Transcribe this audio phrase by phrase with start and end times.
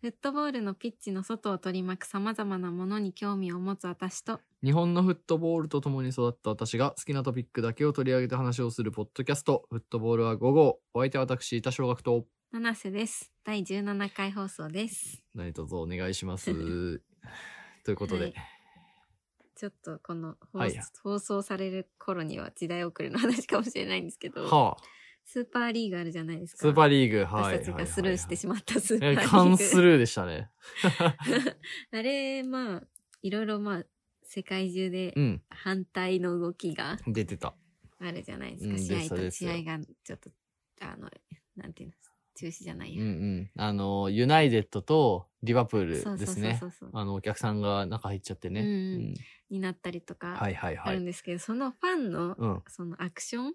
[0.00, 10.80] フットボールのピッチの外を取り巻く様々なものに興味を持つ私と、日本のフットボールと共に育った私が好きなトピックだけを取り上げて話をするポッドキャスト、フットボールは午後。
[10.94, 13.30] お相手は私、田小学と、七瀬です。
[13.44, 15.22] 第17回放送です。
[15.34, 16.46] 何卒お願いします。
[17.84, 18.34] ということで、はい
[19.54, 24.82] ちょっとこの放,、はい放送される頃には時代遅れの話かもしれないんですけど、はあ、
[25.32, 26.62] スーパーリーグあるじゃないですか。
[26.62, 27.58] スーパーリーグ、はい。
[27.58, 29.28] 私たちがスルーしてしまったスーパーえリーグ。
[29.28, 30.50] カンスルーでしたね。
[31.92, 32.82] あれ、まあ、
[33.22, 33.84] いろいろまあ、
[34.24, 37.54] 世界中でうん、反対の動きが出てた。
[38.00, 38.72] あるじゃないですか。
[38.72, 40.30] うん試合と、試合がちょっと、
[40.80, 41.08] あの、
[41.54, 41.94] なんていうの、
[42.40, 43.02] 中止じゃないや。
[43.02, 43.50] うんうん。
[43.54, 46.58] あの、ユナイテッドとリバプールですね。
[46.94, 48.62] あの、お客さんが中入っちゃってね。
[49.50, 50.38] になったりとか。
[50.40, 52.62] あるんですけど、そのファンの、うん。
[52.66, 53.54] そのアクション、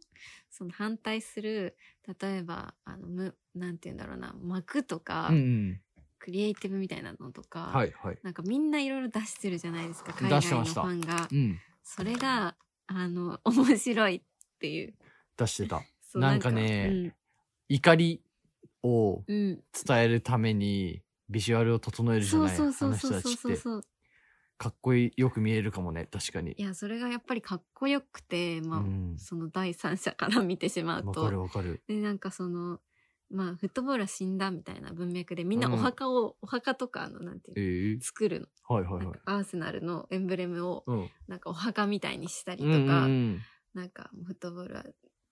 [0.51, 1.75] その反対する、
[2.21, 5.81] 例えば、あの、む、なんていうんだろうな、幕とか、うんうん。
[6.19, 8.19] クリエイティブみたいなのとか、はいはい。
[8.21, 11.35] なんかみんないろいろ出してるじゃないですか、海外のファンがう。
[11.35, 11.59] ん。
[11.83, 12.55] それが、
[12.85, 14.21] あの、面白いっ
[14.59, 14.93] ていう。
[15.37, 15.81] 出してた。
[16.15, 17.15] なんかね
[17.67, 18.21] 怒り
[18.85, 19.35] をうん。
[19.35, 19.63] うん。
[19.85, 23.57] 伝えるためにビジュアルを整えるじゃないそうそうあの人たちって。
[24.57, 31.41] かっこよく見えるかもね確かにいや、それがやっぱりかっこよくて、まあ、うんその第三者から見てしまうわかると。
[31.41, 32.79] わかるで、なんかその、
[33.29, 38.47] まあ、フットボールは死んだみたいな文脈で、みんなうんお墓を、お墓とか、あの、なんてえいうの、ー、作るの。
[38.63, 43.41] はいはいはいアーセナルのエンブレムを、うんなんかお墓みたいにしたりとうんか、うんうん
[43.73, 44.85] なんかフットボールは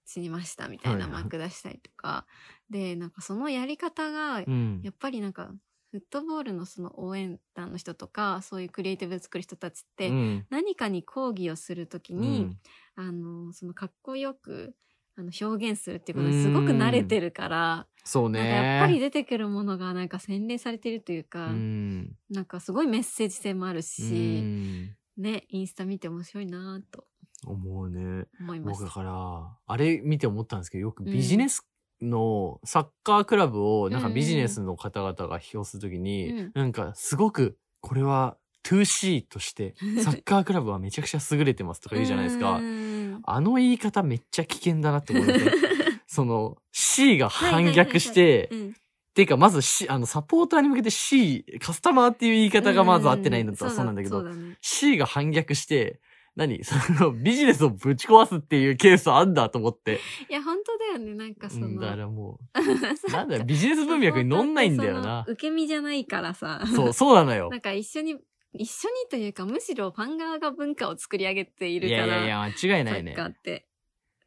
[0.05, 1.33] 死にましたみたいなはいはい。
[1.33, 2.27] 幕出したりとか、
[2.69, 4.83] で、なんかそのやり方が、うん。
[4.83, 5.53] やっぱりなんか、
[5.91, 10.47] フットボールのその応援団の人とか、そういうクリエイティブ作る人たちって、うん。
[10.49, 12.59] 何かに抗議をするときうに、ん。
[12.95, 14.75] あの、そのかっこよく、
[15.15, 22.17] あの、表現するっていうことにすごく慣れてるから、そうなんかやっぱりね出てくるものがなんか洗練されてるというか、うん。
[22.29, 24.49] なんかすごいメッセージ性もあるうし、
[24.85, 24.97] ん。
[25.17, 27.07] ね、インスタ見て面白いなと
[27.47, 28.25] 思うね。
[28.39, 28.71] 思いま。
[28.71, 31.67] 僕だからあれ見て思ったんですけどよくビジネス
[32.01, 36.51] のサッカークラブをなんかビジネスの方々が批評するときに、うん。
[36.53, 42.57] なんかすごくこれは 2C として サッカークラブはめちゃくちゃ優れてますとか言うじゃないですか。
[42.57, 42.61] う。
[42.61, 43.21] ん。
[43.23, 45.33] あの言い方めっちゃ危険だなって思って。
[46.07, 48.75] その C が反逆して、うん。
[49.13, 54.57] ていうかまず C、あのサポーターに向けて C、カスタマーっていう言い方がまず合ってないんだったらそうなんだけど、そうだね。
[54.61, 55.99] C が反逆して、
[56.35, 56.63] 何？
[56.65, 59.99] そのビジネスをぶち壊すっていうケースあんだと思って。
[60.29, 61.13] いや、本当だよね。
[61.13, 61.67] なんかその。
[61.67, 66.63] うんだからもそうう、 なんだよ、ビジネス文脈に乗んないんだよな受け身じゃないからさ。
[66.73, 67.61] そう、そうなのよなん。
[67.61, 68.17] か一緒に、
[68.53, 71.99] 一緒にというか、むしろファン側が文化を作り上げていいるから。
[72.01, 73.29] やいやいや、間違いないねサッカ。
[73.29, 73.67] ーって。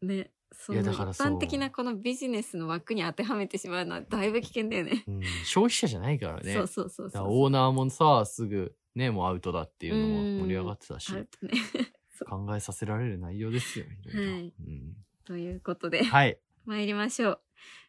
[0.02, 0.30] ね。
[0.52, 5.04] その一般的なこのビジネスの枠に当てはめてしまうのはだいぶ危険だよね。
[5.06, 6.52] うん、消費者じゃないからね。
[6.54, 7.26] そうそうそうそう。
[7.28, 11.26] オーナーもさ、すぐね、もうアウトだっていうのも盛り上がってたしね。
[12.26, 13.84] 考えさせられる内容ですよ。
[13.84, 14.96] いろいろはいうん
[15.26, 16.38] ということで、はい。
[16.64, 17.40] 参りましょう。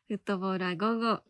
[0.10, 1.22] フットボールは午後。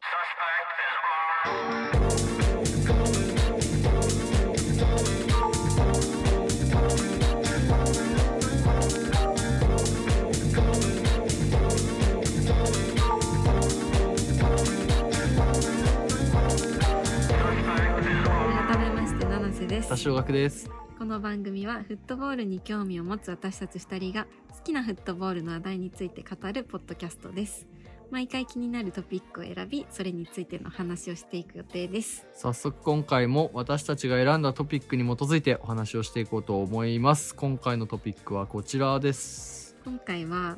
[19.97, 20.11] 七瀬です多。
[20.11, 20.69] 少額です。
[20.99, 24.25] この番組はフットボールに興味を持つ私たち2人が
[24.55, 27.65] 好きなフットボールの話題について語るポッドキャストです。
[28.11, 32.27] 毎回気になるトピックを選び、それについての話をしていく予定です。
[32.33, 37.35] 早速今回も私たちが選んだトピックに基づいてお話をしていこうと思います。
[37.35, 39.75] 今回のトピックはこちらです。
[39.83, 40.57] 今回は、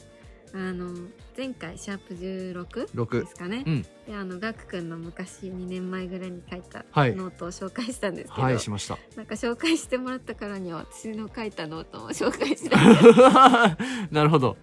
[0.53, 0.93] あの、
[1.37, 3.63] 前回シャープ16 6ですかね。
[3.65, 3.81] うん。
[3.81, 8.97] で、あの、ガクくんの昔2年前ぐらいに書いたはいノートを紹介したんですけど、はい、しました。
[9.15, 13.77] なんか紹介してもらったからには私の書いたノートも紹介しない
[14.13, 14.57] なるほど。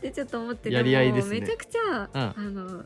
[0.00, 2.84] でちょっと思ってやり合いですねもめちゃくちゃ、うんあの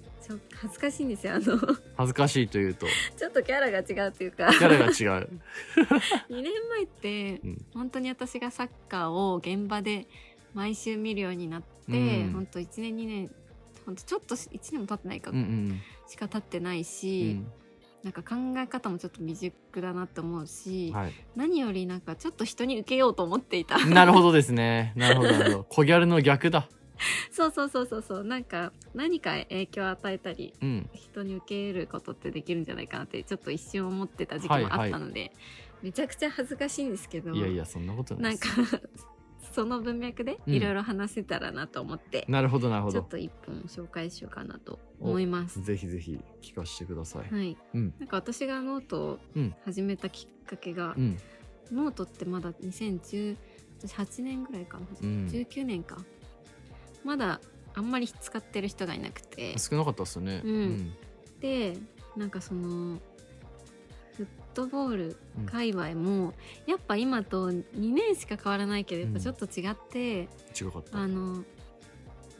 [0.54, 1.56] 恥ずかしいんですよあの
[1.96, 2.86] 恥ずかしいというと、
[3.16, 5.28] ちょっとキャラが違うというかキャラが違う。
[6.28, 10.08] 2年前って、うん本当に私がサッカーを現場で
[10.56, 11.94] 毎週見るようになって、う
[12.28, 13.30] ん本当1年2年
[13.84, 17.46] 本当ちょっと1年も経ってないか、うんうんしか経ってないうし、ん。
[18.02, 21.12] なんか考え方もちょっと未熟だなって思うし、はい。
[21.34, 24.92] 何よりなんかちょっと人に受けようと思っていたなるほどですね。
[24.96, 25.64] なるほど、なるほど。
[25.68, 26.68] 小ギャルの逆だ。
[27.30, 30.88] そうそうそうそうそうなんか何か影響を与えたりうん。
[30.94, 35.32] 人に受け入れることってできるんじゃないかなってちょっと一瞬思ってた時期もあったので、
[35.82, 38.48] めちゃくちゃ恥ずかしいんですけどいやいや、そんなことないなんか。
[39.56, 40.54] その文脈でうん。
[40.54, 43.00] いろいろ話せたらなと思って、なるほどなるほど。
[43.00, 45.62] ちょっと一本紹介しようかなと思います。
[45.62, 47.94] ぜひぜひ聞かせてください、はい、うん。
[47.98, 49.54] なんか私がノートをうん。
[49.64, 51.16] 始めたきっかけが、うん。
[51.72, 53.36] ノートってまだ2018
[54.18, 55.26] 年ぐらいかな、うん。
[55.26, 55.96] 19年か。
[57.02, 57.40] まだ
[57.74, 59.58] あんまり使ってる人がいなくて。
[59.58, 60.92] 少なかったっすよねうん。
[61.40, 61.78] で
[62.14, 62.98] なんかその
[64.56, 65.46] トボールうん。
[65.46, 66.34] 界隈も、
[66.66, 70.98] やっぱ今と2年しか変わらないけどやっぱちょっと違って、違かった。
[70.98, 71.44] あの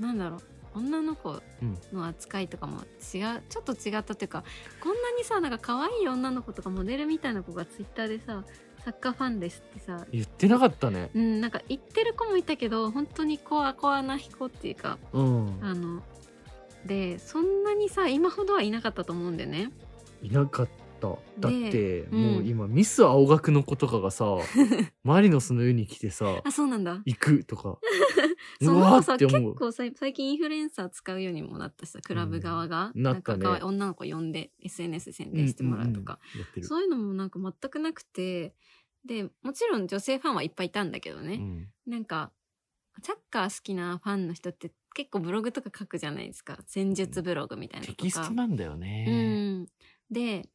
[0.00, 0.40] なんだろう
[0.78, 1.78] 女の子うん。
[1.92, 2.80] の扱いとかも
[3.14, 4.44] 違うちょっと違ったというか
[4.82, 8.44] こんなにさなんか可愛い女の子とかモデルみたいな子がツイッターでさ
[8.84, 11.10] サッカーファンですってさ言ってなかったね。
[11.14, 15.58] うんなんか言ってる子もいたけど本当にコアコアな子っていうかうん。
[15.62, 16.02] あの
[16.84, 19.70] でそんなにさ今ほどはいなかったと思うんだよね。
[20.22, 20.68] いなかっ
[21.00, 21.08] た。
[21.40, 22.32] だって、うん。
[22.34, 24.26] もう今ミス青学の子とかがさ
[25.04, 27.02] マリノスの湯に来てさあそうなんだ。
[27.04, 27.78] 行くとか。
[28.62, 29.54] そうのさ結って思う。
[29.54, 33.38] 構さ最近インフルエンサー使うようにもなったしさクラブ側が、うんなったね。
[33.38, 38.54] んか女の子呼んで SNS 宣伝してもらうとか、うんうんそういうのもなんか全くなくて
[39.04, 41.68] でもちろん女性ファンはいっぱいいたんだけどね、うん。
[41.86, 42.32] なんか
[43.02, 46.58] サッカー好きなファンの人って結構ブログとか書くじゃないですか。
[46.66, 48.02] 戦術ブログみたいなのとか。
[48.02, 49.66] テキストなんだようね、ん、
[50.10, 50.48] で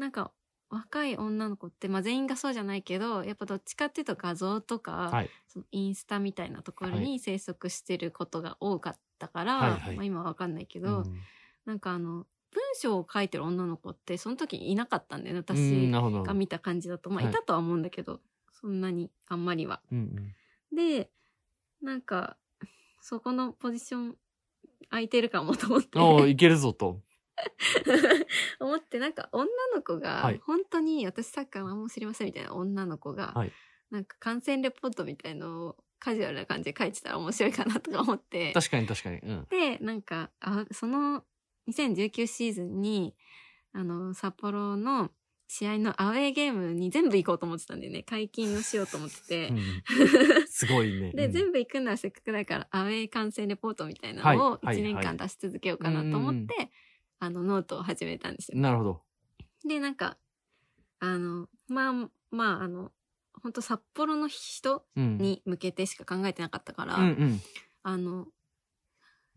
[0.00, 0.32] なんか
[0.70, 5.30] 若い女の子って、まあ、全員がそうじゃないけどやっぱどっちかっていうと画像とか、はい。
[5.46, 9.96] そのインスタみたいなところはに生息してることが多かったから、はいはい。
[9.96, 11.14] まあ、今は分かんないけうど、ん。
[11.66, 17.10] なんかあの文章を書いてる女の子ってその時いなかったんだよねうん私が見た感じだと。
[17.10, 17.32] まあはい。
[17.32, 18.20] いたとは思うんだけど、
[18.52, 19.80] そんなにあんまりは。
[19.92, 20.34] うん
[20.72, 21.10] で
[21.82, 22.36] なんか
[23.00, 24.16] そこのポジション
[24.88, 26.30] 空いてるかもと思って。
[26.30, 27.00] いけるぞと
[28.60, 30.40] 思ってなんか女の子が、はい。
[30.44, 33.52] 本当に私サッカー何も知りませんみたいな女の子が、はい。
[33.90, 38.52] なんか観戦レポートみたいのをカジュアルな感じで書いてたら面白いかなとか思って。
[38.52, 39.18] 確かに確かに。
[39.18, 39.46] うん。
[39.50, 41.24] でなんかあその
[41.68, 43.14] 2019シーズンに
[43.72, 45.10] あの札幌の
[45.46, 48.04] 試合のアウェーゲームに全部行こうと思ってたんだよね。
[48.04, 49.48] 皆勤をしようと思ってて。
[49.48, 49.52] う。
[49.54, 49.58] ん
[50.46, 51.32] すごいねで、うん。
[51.32, 54.66] 全部行くならせっかくだからアウェー観戦レポートみたいなのをはい。
[54.66, 56.70] はい1年間出し続けようかなと思って、
[57.20, 58.58] あのノートを始めたんですよ。
[58.58, 59.02] なるほど。
[59.66, 60.16] でなんか
[60.98, 61.92] あのまあ
[62.30, 62.90] まああの
[63.42, 65.18] 本当札幌の人うん。
[65.18, 67.40] に向けてしか考えてなかったから、うんうん。
[67.82, 68.26] あの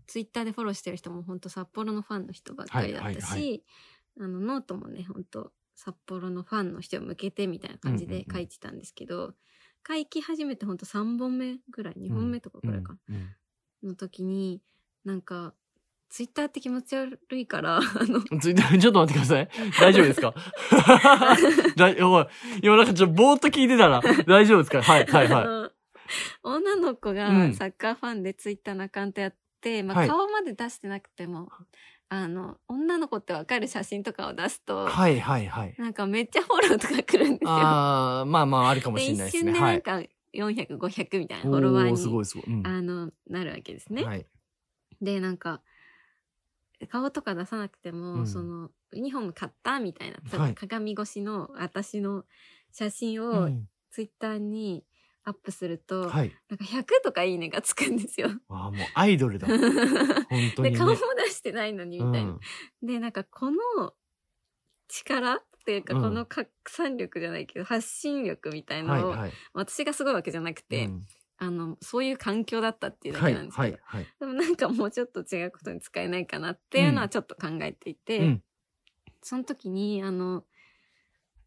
[0.07, 3.63] ツイッターでフォローしてる人も本当札幌のファンの人ばっかりだったし、はいはい
[4.19, 9.33] あのノートもね本当札幌のファンの人に向けてみたいな感じで書いてたんですけど、
[9.87, 13.17] 書き始めて本当3本目ぐらい2本目とかぐらいか、うんう
[13.87, 13.89] ん。
[13.89, 14.61] の時に
[15.03, 15.53] なんか
[16.13, 19.49] ツイッターって気持ち悪いから あのツイッターちょっと待ってください。
[19.81, 20.35] 大丈夫ですか？
[21.75, 22.27] だい おい
[22.61, 24.83] 今なんかちょっとぼーっと聞いてたら大丈夫ですか？
[24.83, 25.71] はいはいはあの
[26.43, 31.49] 女の子がうんサッカーファンでツイッターのアカウントやって、まあ、はい顔まで出してなくても、
[32.09, 34.91] あの女の子ってわかる写真とかを出すと、い。
[34.91, 35.73] はいはいはい。
[35.79, 37.49] なんかめっちゃフォローとか来るんですよ。
[37.49, 39.53] ああ、まあまああるかもでしれない一ですね。
[39.53, 39.81] はい。
[39.81, 42.45] 瞬でなんか400、500みたいなフォロワーおーすごにいすごい。
[42.53, 44.03] うんあのなるわけですね。
[44.03, 44.27] はい。
[45.01, 45.61] でなんか
[46.87, 52.25] 顔とか出さなくても、うんそのユニフォーム買ったみたいな、はい鏡越しの私の
[52.71, 54.85] 写真うをんツイッターに
[55.23, 56.35] アップすると、はい。
[56.49, 58.29] なんか100とかいいねがつくんですよ。
[58.49, 59.47] ああ、もうアイドルだ。
[60.29, 60.77] 本当でにね。
[60.77, 60.95] 顔も
[61.25, 62.31] 出してないのにみたいな。
[62.31, 62.39] うん
[62.81, 63.57] でなんかこの
[64.87, 69.31] 力っていうか、うんこの拡散力じゃないけど発信力みたいのを、はいはい。
[69.53, 71.05] 私がすごいわけじゃなくて、うん
[71.43, 74.07] あのそういう環境だったっていうだはいけなんですけど、はいはい。
[74.19, 78.43] でもなんかもうちょっと違うことに使えないかなっていうのはちょっと考えていて、うん。
[79.21, 80.45] その時にあの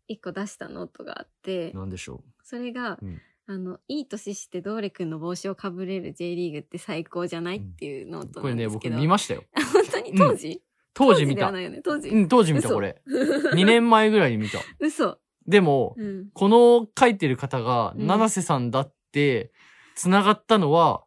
[0.06, 1.72] 一個出したノートがあって。
[1.72, 3.20] なんでしょそれが、うん。
[3.48, 8.32] あのいい年してドーレ君の帽子をかぶれる J リーグって最高じゃないっていうノーう。
[8.32, 9.44] トこれね、僕なんですけど、見ましたよ。
[9.72, 10.14] 本当に？
[10.14, 10.62] 当時、
[10.94, 11.38] 当時見た。
[11.38, 11.60] ではな。
[11.60, 11.80] いよね。
[11.82, 12.74] 当時、うん、当時見た嘘。
[12.74, 13.00] これ。
[13.06, 14.58] 2年前ぐらいに見た。
[14.80, 18.06] 嘘、でも、うん、この書いてる方が、うん。
[18.06, 19.52] 七瀬さんだって、
[19.96, 21.04] 繋がったのは、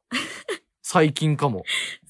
[0.82, 1.64] 最近かも。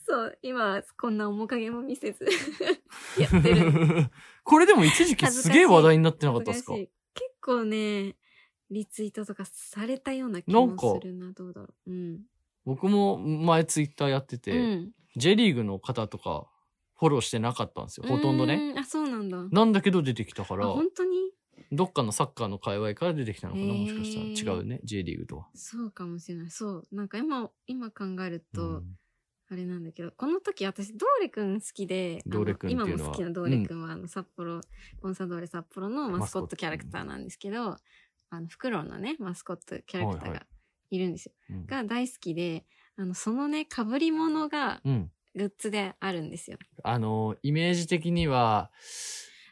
[0.08, 2.26] そう今こんな面影も見せず。
[3.20, 4.10] やってる。
[4.44, 6.74] これでも一時期すげえ話題になってなかったですか？
[6.74, 6.90] 結
[7.42, 8.16] 構ね
[8.72, 11.32] リツイートとかされたような気もするな。
[11.34, 11.92] どうだろう。
[11.92, 12.22] うん、
[12.66, 16.48] 僕も前ツイッターやってて、うん、J リーグの方とか
[16.98, 18.08] フォローしてなかったんですよ。
[18.08, 18.74] ほとんどね。
[18.78, 19.38] あそうなんだ。
[19.52, 21.32] なんだけど出てきたかあら、本当に？
[21.72, 24.56] どっかのサッカーの界隈から出てきたのかな、もしかしたら。
[24.56, 25.48] 違うね、J リーグとは。
[25.54, 28.96] そうかもしれないそうなんか今今考えると、うん
[29.52, 32.22] あれなんだけどこの時私ドーレくん好きで
[32.68, 34.62] 今も好きなドーレくんは、あの札幌
[35.02, 37.76] コンサドーレ札幌のマスコットキャラクターなんですけど
[38.30, 40.46] あのフクロウのねマスコットキャラクターはいはが
[40.92, 41.32] いるんですよ。
[41.50, 42.66] うんが大好きで、
[42.98, 45.12] あの、そのね、被り物がうん。
[45.36, 46.58] グッズであるんですよ。
[46.84, 48.72] あの、イメージ的には、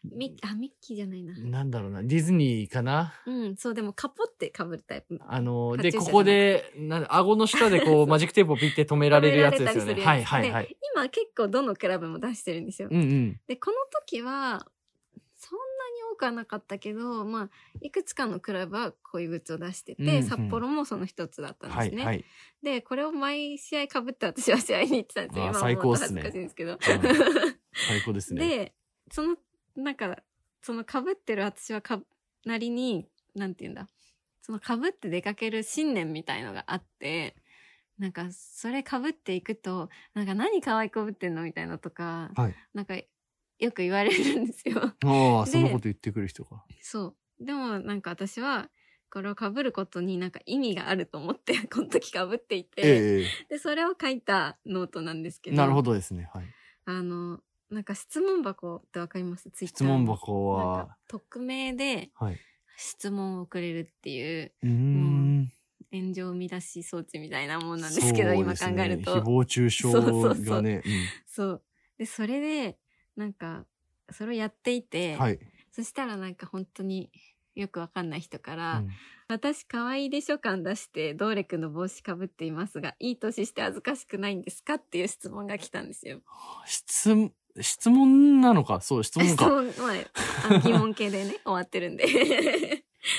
[0.04, 1.34] ミあ、ミッキーじゃないな。
[1.38, 3.14] なんだろうな、ディズニーかな？
[3.26, 5.20] うん、そう、でもカポって被るタイプ。
[5.28, 9.94] あの、で、ここで、な顎の下でこ う、マジックテープをピッて止められるやつですよね。
[9.96, 10.68] はいはいはい。
[10.68, 12.88] で今結構どのクラブも出してるんですよ。
[12.92, 13.40] うんうん。
[13.48, 14.68] で、この時は、
[15.40, 15.64] そんな
[16.08, 17.50] に多くはなかったけど、まあ、
[17.82, 21.98] いくつかのクラブはこういうグッズを出してて、うんうん札幌もその一つだったんですね。
[21.98, 22.26] はいはい。
[22.64, 25.46] で、これを毎試合被って私は試合に行ってたんですよ。
[25.46, 26.72] 今最高っすね思うと恥ずかしいんですけど。
[26.72, 26.78] うん
[27.90, 28.42] 最高ですね。
[28.48, 28.74] で、
[29.12, 29.38] その、
[29.78, 30.18] なんか、
[30.62, 32.02] その被ってる私はか、
[32.46, 33.88] なりに、なんて言うんだ。
[34.42, 37.36] その被って出かける信念みたいのがあって、
[37.98, 42.96] なんか、それ被っていくと、なんか何可愛いこぶってんのみたいなとか、はいなんか、
[43.60, 44.94] よく言われるんですよ。
[45.04, 46.64] ああ、でそんなこと言ってくる人が。
[46.82, 47.46] そう。
[47.46, 48.70] でもなんか私は、
[49.10, 55.56] これを被ることになんか意味があると思って、 この時被っていて、えで、それを書いたノートなんですけど。
[55.56, 56.30] えなるほどですね。
[56.34, 56.46] はい。
[56.86, 59.50] あの、なんか質問箱ってわかります？
[59.52, 62.38] ツイッター質問箱はか、匿名ではい。
[62.78, 65.52] 質問を送れるっていううーん。
[65.92, 69.16] 炎上見出し装置みたいなもんなんですけど、今考えると。
[69.16, 70.84] 誹謗中傷そうそうそうがね。
[71.26, 71.64] そう。
[71.98, 72.78] で、それで、
[73.16, 73.66] なんか、
[74.12, 75.40] それをやっていて、うんはい。
[75.72, 77.12] そしたらなんか本当に
[77.56, 78.90] よくわかんない人から、うん
[79.30, 86.22] 私可愛いでしょ感出して、ドーレクの帽子かぶっていますが、いい年して恥ずかしくないんですかっていう質問が来たんですよ。
[86.66, 88.82] 質問、質問なのか？
[88.82, 89.50] そう、質問質か。
[89.50, 92.06] 問、まあ、疑問系でね、 終わってるんで。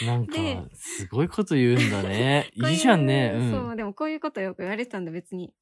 [0.04, 2.50] なんかで、すごいこと言うんだね。
[2.56, 3.32] いいじゃんね。
[3.34, 3.50] ううん。
[3.50, 5.54] そう、でもこういうことよく言われてたんで別に、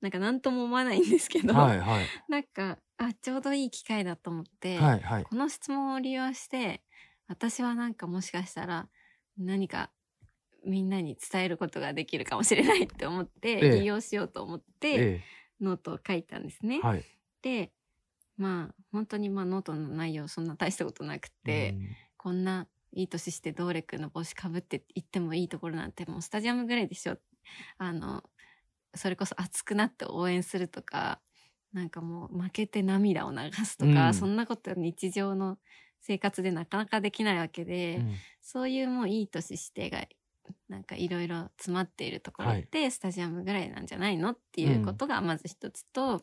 [0.00, 2.06] なんか何とも思わないんですけど、はいはい。
[2.28, 5.24] なんか、あ、ちょうどいい機会だと思って、はいはい。
[5.24, 6.82] この質問を利用して、
[7.26, 8.88] 私はなんかもしかしたら
[9.38, 9.90] 何か
[10.64, 15.24] みんなに伝えることができるかもしれないって思って、ええ利用しようと思って、え
[15.60, 16.76] ノートを書いたんですね。
[16.76, 16.80] え。
[16.80, 17.04] はい。
[17.42, 17.72] で、
[18.36, 21.96] まあ、本当にまあノートの内容そんな大したことなくて、うん。
[22.16, 27.18] こんないい年してドーレくんの帽子かぶって行ってもいいところなんてもうスタジアムぐらいでしょ。
[27.78, 28.22] あの、
[28.94, 31.20] それこそ熱くなって応援するとか、
[31.72, 34.14] なんかもう負けて涙を流すとか、うん。
[34.14, 35.58] そんなこと日常の
[36.00, 38.24] 生活でなかなかできないわけで、うん。
[38.40, 40.06] そういうもういい年してが、
[40.68, 46.22] なんかいろいろ詰まっているところって、スタジアムぐらいなんじゃないのっていうことがまず一つと、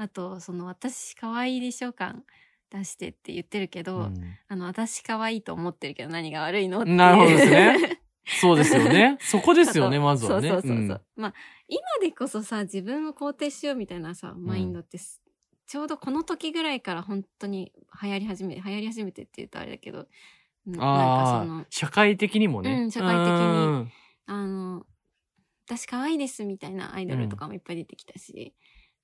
[0.00, 2.24] あと、その私可愛いでしょ感
[2.70, 4.14] 出してって言ってるけど、うん
[4.48, 6.90] あの、私可愛いと思ってるけど何が悪いのって。
[6.90, 8.00] なるほどですね。
[8.40, 9.18] そうですよね。
[9.20, 10.48] そこですよね、まずはね。
[10.48, 10.86] そうそうそうそう。
[10.86, 11.34] んまあ、
[11.68, 15.20] 今でこそさ、自分を肯定しようみたいなさ、マインドってす、
[15.66, 17.70] ちょうどこの時ぐらいから本当に
[18.02, 20.06] 流行り始め、流行り始めてって言うとあれだけど、
[20.66, 22.72] うんなんかあそのあ、、社会的にもね。
[22.72, 23.92] うん社会的にうん
[24.24, 24.86] あの、
[25.66, 28.54] 私可愛いですみたいなアイドルとかもいっぱい出てきたし、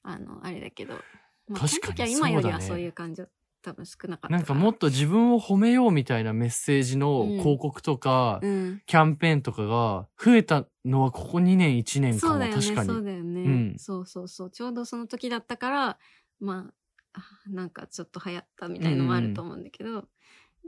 [0.06, 1.04] あの、あれだけど、
[1.48, 3.26] まあ、確かにこの時は今よりはそういう感情
[3.62, 4.38] 多分少なかったな。
[4.38, 7.38] んかもっと自分を褒めようみたいなメッセージのうん。
[7.38, 8.82] 広告とか、うん。
[8.86, 12.88] キャンペーンとかが増えたのはここ2年1年かもそうだよね、確かに。
[12.88, 13.76] そうだよね、うん。
[13.78, 14.50] そうそうそう。
[14.50, 15.98] ちょうどその時だったから、
[16.38, 16.72] ま
[17.12, 20.04] あ、あなんかちょっと流行ったみたいのもあると思うんだけど、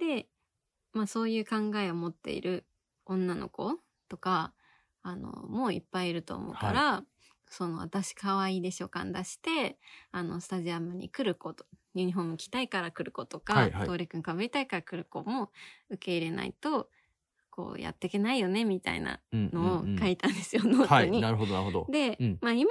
[0.01, 0.29] で、
[0.93, 2.67] まあそういう考えを持っている
[3.05, 3.75] 女の子
[4.09, 4.53] とか、
[5.03, 7.05] あの、もういっぱいいると思うから、
[7.51, 9.79] その私可愛いでしょ感出して、
[10.13, 15.51] あの、スタジアムに来る子と、ユニフォーム着たいから来る子とか、はいはいトーレ君かぶりたいから来る子も
[15.91, 16.91] 受け入れないと、
[17.51, 21.21] こうやっていけないよね、みたいなうんのをうんうん書いたんですよ、ノーはい、トに。
[21.21, 21.87] なるほど、なるほど。
[21.91, 22.71] で、うんまあ今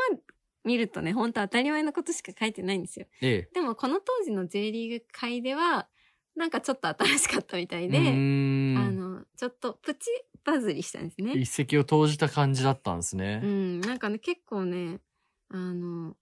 [0.64, 3.08] 見るとね、本当当たり前のことしか書いてないんですよ。
[3.22, 3.50] ええ。
[3.54, 5.88] でもこの当時の J リーグ界では、
[6.36, 10.10] なんかちょっと新しかったみたいうで、ーんあの、ちょっとプチ
[10.48, 11.34] バズりしたんですね。
[11.34, 13.42] 一石を投じた感じだったんですね。
[13.44, 15.02] うん、なんかね、結構ね、
[15.50, 16.16] あの、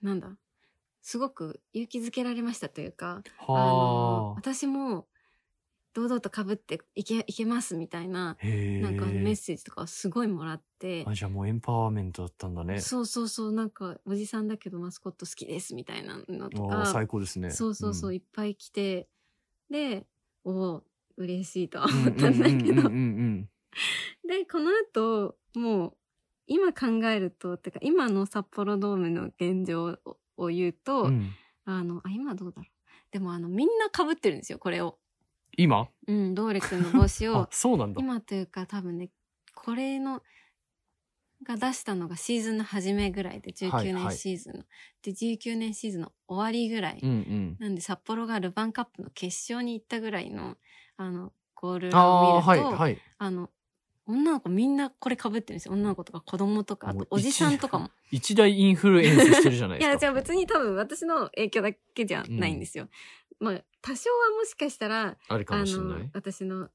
[0.00, 0.38] なんだ、
[1.02, 4.34] すごく勇気づけられましたというか、あのはあ。
[4.36, 5.08] 私も
[5.92, 8.36] 堂々と被っていけ、いけますみたいな。
[8.80, 12.78] なんかメッセージとかをすごいもらって、あ、じゃあもうエンパワーメントだったんだね。
[12.78, 17.50] そうそうそう、なんか、おじさんだけどマスコット好きですみたいなのとか、最高ですね。
[17.50, 19.08] そうそうそう、んいっぱい来て、
[19.68, 20.06] で、
[20.44, 20.84] おお、
[21.18, 22.82] 嬉しいとはうん思ったんだけど
[24.26, 25.96] で、この後、もう、
[26.46, 31.34] 今考えると、てか、今の札幌ドームの現状をを言うと、うんうん
[31.64, 32.66] あの、あ、今どうだろう？
[33.10, 34.98] でも、あの、みんな被ってるんですよ、これを。
[35.58, 35.88] 今？
[36.06, 37.48] うん、ドーレ君の帽子を あ、。
[37.50, 38.00] そうなんだ。
[38.00, 39.10] 今というか、多分ね、
[39.54, 40.22] これの、
[41.42, 44.64] が出したのがシーズンの初めぐらいで、19はいはい年シーズンの。
[45.02, 47.00] で、19年シーズンの終わりぐらい。
[47.02, 47.56] うんうん。
[47.58, 50.56] なんで、札幌がルヴァンカップの決勝に行ったぐらいの、
[50.98, 52.98] あの、ゴールを見ると、はいはい。
[53.18, 53.50] あの、
[54.06, 55.74] 女の子みんなこれ被ってるんですよ。
[55.74, 57.90] 女の子とか子供とか、あとおじさんとかも。
[58.10, 60.00] 一大インフルエンスしてるじゃないいや、ですか。
[60.00, 62.88] じゃあ別に多分私の影響だけじゃないんですよ。
[63.38, 66.10] まあ、多少はもしかしたら、あのもしれない、。
[66.12, 66.68] 私の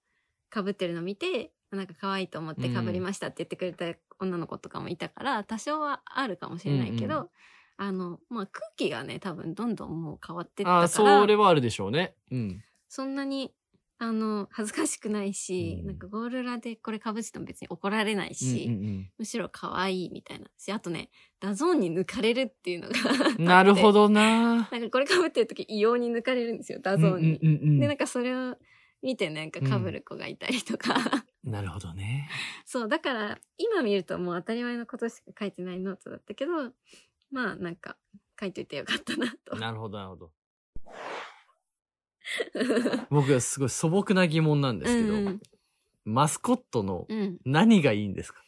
[0.54, 7.30] 被ってるの見て、なんか可愛いと思って被りましたって言ってくれた女の子とかもいたから、多少はあるかもしれないけど、うん
[7.78, 12.16] あの、まあ、空気がね、多分どんどんもう変わってったああ、から、それはあるでしょうね。
[12.32, 12.64] うん。
[12.88, 13.54] そんなに、
[14.04, 20.48] あの、恥ずかしくないし、うんなんかゴール裏でこれ被ってても別に怒られないし、うんうんむしろ可愛いみたいな。
[20.58, 22.96] し、あとね、 DAZNに抜かれるっていうのが
[23.38, 23.46] うん。
[23.46, 24.08] なるほど。
[24.08, 24.56] どな。
[24.56, 27.38] なんかこれ被ってる時異様に抜かれるんですよ、 DAZNに。
[27.38, 28.56] うんうんうんで、なんかそれを
[29.02, 30.96] 見てなんか被る子がいたりとか。
[31.44, 32.30] なるほどね。
[32.66, 36.72] そう、だから今見るともう当たり前のことしか書いてないノートだったけど、
[37.32, 37.98] まあなんか
[38.40, 39.56] 書いといてよかったなと。
[39.58, 40.32] なるほど、なるほど。
[43.10, 45.42] 僕はすごい素朴な疑問なんですけど、うん
[46.06, 47.38] マスコットのうん。
[47.46, 48.44] 何がいいんですか、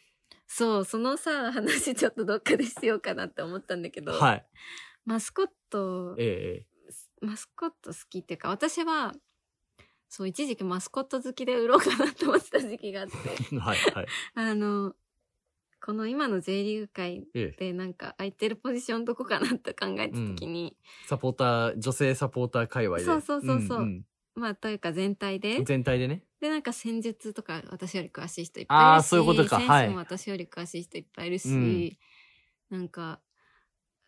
[0.46, 4.46] そう、そのさ、話ちょっとどっかでしようかなって思ったんだけど、はい。
[5.04, 6.66] マスコット、え
[7.20, 9.14] マスコット好きっていうか、私は、
[10.08, 13.14] そう、一時期マスコット好きで売ろうかなって思ってた時期があって、
[13.52, 14.06] え はい、はい。
[14.34, 14.94] あの、
[15.86, 17.54] この今の J リーグ界え。
[17.56, 20.76] えでなんか空いてるポジションどこかなって考えた時に、
[21.06, 23.04] サポーター、女性サポーター界隈で。
[23.04, 23.80] そうそうそうそう。
[23.82, 24.04] んん。
[24.34, 26.24] まあというか全体で、全体でね。
[26.40, 29.58] でなんか戦術とか私より詳しい人いっぱいいるし、そういうことか。
[29.58, 29.86] 選はい。
[29.86, 32.78] 手も私より詳しい人いっぱいいるし、うん。
[32.78, 33.20] なんか、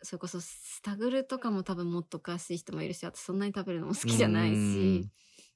[0.01, 5.09] それこそスタグルとかも多分もっと詳しい人もいるし、あとそんなに食べるのも好きじゃないし、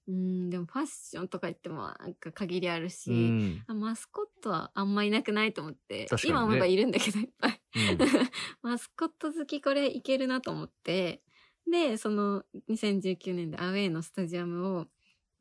[0.07, 3.63] うん、でもファッションとか言ってもなんか限りあるし、うん。
[3.67, 7.61] あマスコットはあんまいなくないと思って、ね今思えばいるんだけどいっぱい。
[7.91, 7.97] うん
[8.61, 11.21] マスコット好きこれいけるなと思って、
[11.69, 14.87] で、その2019年でアウェイのスタジアムを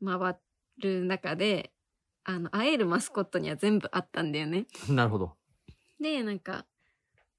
[0.03, 0.35] 回
[0.77, 1.71] る中で、
[2.23, 4.67] あの、会えるマスコットには全部あったんだよね。
[4.89, 5.35] なるほど。
[5.99, 6.65] で、なんか、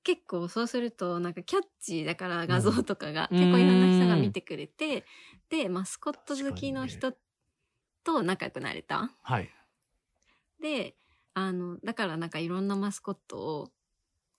[0.04, 5.04] 結構そうすると、なんかキャッチーだから画像とかが、うん結構いろんな人が見てくれて、
[5.48, 7.12] で、マスコット好きの人
[8.04, 9.10] と仲良くなれた。
[9.22, 9.50] はい。
[10.60, 10.96] で、
[11.32, 13.70] あの、だからなんかいろんなマスコットを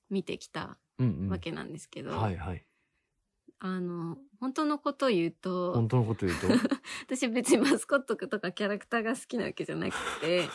[0.09, 1.29] 見てきたうんうん。
[1.29, 2.65] わけなんですけど、はいはい。
[3.59, 6.47] あの、本当のことを言うと本、当のこと言うと？
[7.07, 10.47] 私別にマスコットとかキャラクターが好きなわけじゃなくて、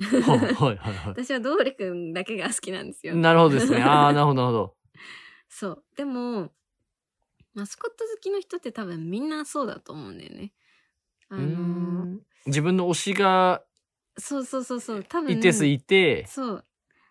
[0.22, 3.14] はいはいはいは私はドーレくんだけが好きなんですよ。
[3.14, 3.16] い。
[3.16, 3.80] なるほどですね。
[3.82, 4.76] ああ、 なるほどなるほど。
[5.48, 5.84] そう。
[5.96, 6.52] でも、
[7.54, 10.52] マスコット好きの人って多分みんなそうだと思うんだよね。
[11.28, 11.42] あの、
[12.04, 13.62] ん自分の推しが
[14.18, 15.04] そうそうそうそう。
[15.04, 16.64] 多分、一定数いて、そう。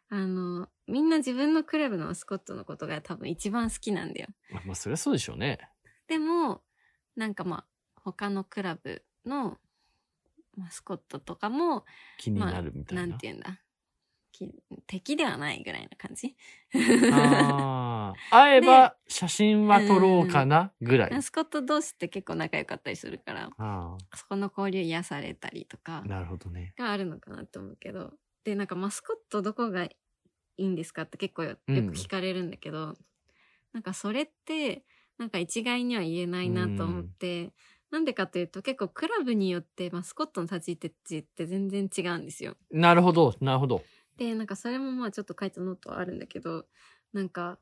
[0.10, 4.30] あの、みんな自分のクラブのマスコットのことが多分一番好きなんだよ。
[4.65, 5.60] まあそりゃそうでしょうね。
[6.08, 6.62] でも、
[7.15, 7.65] なんかまあ、
[8.02, 9.58] 他のクラブの
[10.56, 11.86] マスコットとかも、
[12.17, 13.02] 気になるみたいな。
[13.02, 13.62] まあ、なんて言うんだ。
[14.32, 14.50] き
[14.86, 16.36] 敵ではないぐらいな感じ。
[17.12, 18.13] ああ。
[18.30, 21.12] 会えば写真は撮ろうかなぐらい。
[21.12, 26.08] マスコット同士って結構仲良かったりするから、あそこの交流癒されたりとかあ。
[26.08, 26.73] なるほどね。
[26.78, 28.13] があるのかなと思うけど。
[28.43, 29.89] で、なんかマスコットどこが
[30.58, 31.04] いいんですか？
[31.04, 32.96] って結構よよくうん聞かれるんだけど、
[33.74, 34.86] なんかそれって、
[35.17, 37.54] なんか一概には言えないなと思って、
[37.91, 42.58] なんでかというと結構クラブによってマスコットの立ち位置って全然違うんですよ。
[42.72, 43.89] なるほど、なるほど。
[44.17, 46.67] で、なんかそれもまあちょっと書いたノートはあるんだけど、
[47.13, 47.60] なんか、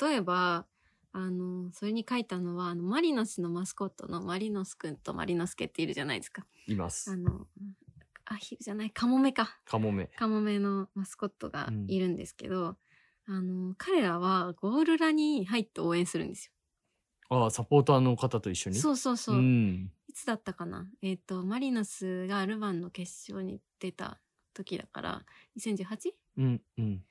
[0.00, 0.66] 例えば、
[1.12, 6.46] あの、それに書いたのは、あの、マリノスのマスコットのマリノスくんとマリノスケっているじゃないですか。
[6.66, 7.32] いますあ。
[7.32, 7.46] の、
[8.26, 9.58] アヒルじゃない、カモメか。
[9.64, 10.10] カモメ。
[10.16, 12.76] カモメのマスコットがいるんですけど、
[13.26, 16.50] あの、彼らはゴール裏に入って応援するんです
[17.30, 18.74] ああ、サポーターの方と一緒よ。
[18.74, 18.80] に？
[18.80, 19.36] そうそうそう。
[19.36, 19.90] ん。
[20.08, 20.86] いつだったかな？
[21.02, 24.20] えっ、と、マリノスがルヴァンの決勝に出た
[24.52, 25.22] 時だから、
[25.58, 26.12] 2018?
[26.38, 27.04] うん、うん。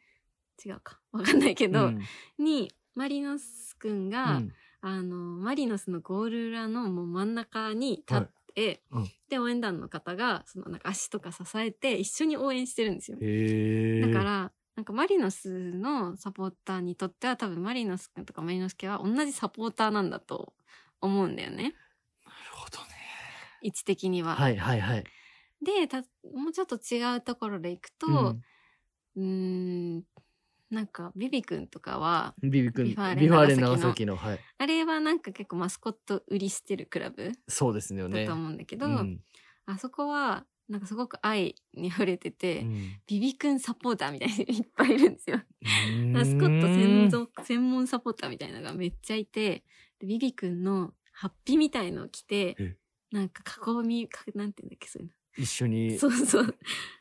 [0.63, 0.99] 違うか。
[1.11, 2.01] わかんないけど、うん
[2.37, 8.29] に、マリノスくんが、うんあの、マリノスのゴール裏のもう真ん中に立って、はい
[8.91, 13.19] うんで、応援団の方が、そのなんか足とか支えて一緒に応援してるんですよ。
[13.99, 20.53] だから、なんかマリノスのサポーターにとっては多分マリノスくんとかマリノスケは同じサポーターなんだと
[21.01, 21.75] 思うんだよね。
[22.25, 22.87] なるほどね。
[23.61, 24.35] 位置的には。
[24.35, 25.03] はいはいはい。
[25.61, 28.35] で、た、もうちょっと違うところで行くと、
[29.15, 30.03] うーん、
[30.73, 34.39] なんかビビくんとかは、うん、ビビ君、ビファーレ長長崎崎の、はい。
[34.57, 38.21] あれはなんか結構マスコット売りしてるクラブそうですよね。
[38.23, 39.19] だと思うんだけど、うん
[39.65, 45.39] あそこは、なんかすごく愛に溢れてて、うんビビくんサポーターみたいにいっぱいいるんですよ。
[46.11, 49.63] マスコットうん専門専門サポーターみたいなのがめっちゃいて、
[49.99, 52.75] でビビくんのハッピーみたいのを着てえ、
[53.11, 55.13] なんか囲み、かなんていうんだっけ、そういうの。
[55.35, 56.57] 一緒にそうそう。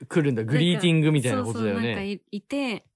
[0.08, 0.44] 来るんだ。
[0.44, 2.12] グリーティングみたいなことだよそうそうなんかね。
[2.12, 2.86] いいて、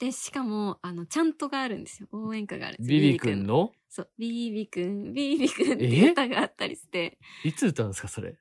[0.00, 2.08] で、しかも、あの、ちゃんとがあるんですよ。
[2.10, 3.00] 応援歌があるんですよ。
[3.00, 3.70] ビビ君の？
[3.88, 8.34] そう、ビビ君、ビビ君って歌があったりして、いつ歌うんですか、それ？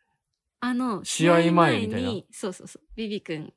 [0.62, 3.54] あの、試合前にそうそうそう、ビビ君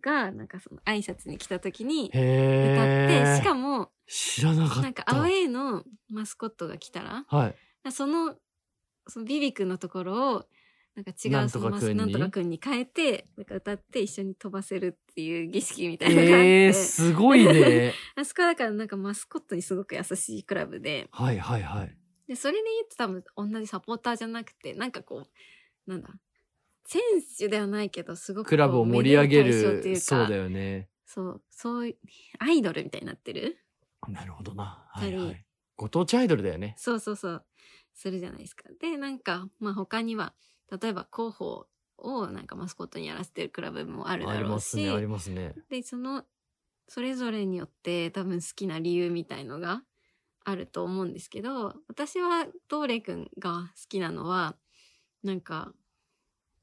[0.00, 2.20] が、なんかその挨拶に来た時に歌っ。
[2.20, 4.82] て、しかも、知らなかった。
[4.82, 7.90] なんかアウェイのマスコットが来たら、はい。
[7.90, 8.36] その、
[9.08, 10.44] そのビビ君のところを、
[10.94, 17.94] なんか違うそのマスなんとか君に変えて、なんか歌って一緒に飛ばせるっていう儀式みたいなのがあって、えー、すごいね。
[18.14, 21.96] あそこはだからなんかマスコットにすごく優しいクラブで、はいはいはい。
[22.28, 25.26] で、それで言うと多分同じサポーターじゃなくて、なんかこ
[25.86, 26.10] う、なんだ、
[26.84, 27.00] 選
[27.38, 30.90] 手ではないけど、すごくクラブを盛り上げるそうだよね。
[31.06, 31.96] そう、そういう、
[32.38, 33.58] アイドルみたいになってる？
[34.08, 34.86] なるほどな。
[34.90, 35.46] はいはい。
[35.76, 36.74] ご当地アイドルだよね。
[36.76, 37.46] そうそうそう、
[37.94, 38.64] するじゃないですか。
[38.80, 40.34] で、なんか、まあ他には、
[40.80, 41.66] 例えば広報
[41.98, 45.54] をなんかマスコットにやらせてるクラブもあるあだろうし、りますね、ありますね。
[45.70, 46.24] で、その、
[46.88, 49.82] それぞれによって多分好きな理由みたいのが
[50.44, 54.56] あると思うんですけど、私はドーレくんが好きなのは、
[55.22, 55.72] なんか、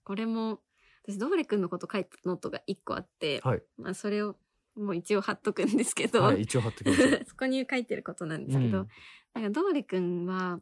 [0.04, 0.60] これも、
[1.08, 3.64] 私ドーレくんのこと書いたノートが一個あって、はい。
[3.78, 4.36] まあそれを
[4.76, 7.24] もう一応貼っとくんですけど、はい、一応貼ってきましょう。
[7.28, 8.88] そこに書いてることなんですけど、うん
[9.32, 10.60] なんかドーレくんは、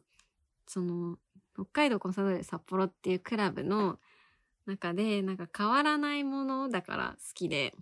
[0.66, 1.18] その、
[1.58, 3.98] 北海道コンサドーレ札幌っていうクラブの
[4.66, 7.74] 中で、なんか変わらないものだから好きで、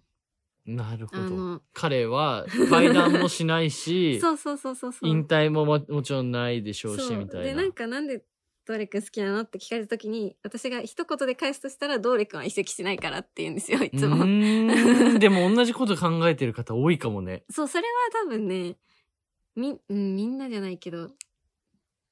[0.64, 1.62] なるほど。
[1.74, 5.08] 彼は階段もしないし、 そうそうそうそうそう。
[5.08, 7.46] 引退もももちろんないでしょうし、みたいな。
[7.46, 8.24] で、なんかなんで
[8.66, 14.24] ドーレくん好きなのって聞かれた時に、私が一言で返すとしたら、ドーレくんは移籍しないからって言うんですよ、いうつも。
[15.20, 17.44] でも同じこと考えてる方多いかもね。
[17.48, 18.76] そう、それは多分ね、
[19.54, 21.12] み、うん、みんなじゃないけど、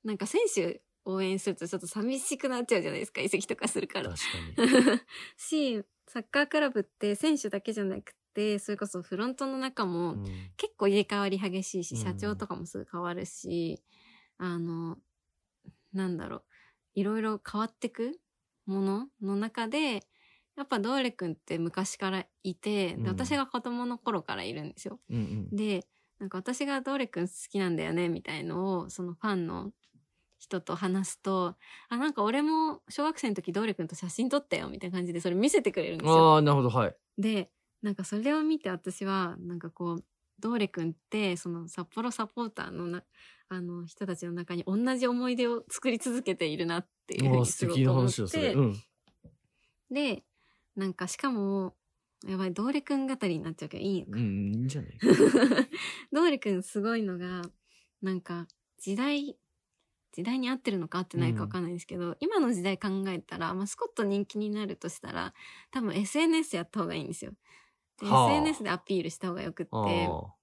[0.04, 4.10] なんか選手応援するとちょっと寂しくなっちゃうじゃないですか、移籍とかするから
[4.56, 4.66] 確。
[4.66, 5.00] かに。
[5.36, 10.24] し、サッカークラブって選手だけじゃなくて、それこそフロントの中もうん
[10.56, 13.82] 結構入れ替わり激しいし、うん社長とかもすぐ変わるし、
[14.38, 14.98] あの、
[15.92, 16.42] なんだろう、
[16.94, 18.20] いろいろ変わってく
[18.66, 20.06] ものの中で、
[20.56, 25.00] やっぱドーレくんって昔からいて、私が子供の頃からいるんですよ。
[25.10, 25.18] うんう
[25.54, 25.86] んで、
[26.18, 29.72] なんか私がドーレくん好きなんだよね、みたいのを、そのファンの
[30.44, 31.56] 人と話すと、
[31.88, 36.34] あ、なんか俺も小学生の時ドーレくんと写真撮ったよ、みたいな感じでそれ見せてくれるんですよ。
[36.34, 36.96] ああ、なるほど、はい。
[37.18, 37.50] で、
[37.82, 40.04] なんかそれを見て私は、なんかこう、
[40.38, 43.04] ドーレくんって、その札幌サポーターのな、
[43.48, 48.12] あの人たちの中に同じ思い出を作り続けているなっていうふうにすごく思っ。
[48.12, 48.82] てう、ん。
[49.90, 50.24] で、
[50.76, 51.74] なんかしかも、
[52.26, 54.98] やばい、ドーレくん語りになっちゃうけどいいのかうん、いいんじゃない？
[56.12, 57.42] ドーレくんすごいのが、
[58.02, 59.36] なんか、時代、
[60.14, 65.34] 時代に合ってるのか合ってないかわかんないんですけど、今の時代考えたら、マスコット人気になるとしたら、
[65.72, 67.32] 多分 SNS やった方がいいんですよ。
[68.00, 70.34] ではあ SNS でアピールした方がよくって、ああ。